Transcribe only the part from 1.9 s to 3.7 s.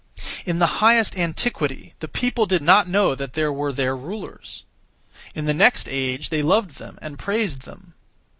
(the people) did not know that there